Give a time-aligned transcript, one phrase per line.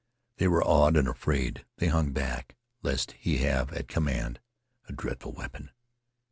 [0.37, 1.63] They were awed and afraid.
[1.77, 4.39] They hung back lest he have at command
[4.89, 5.69] a dreadful weapon.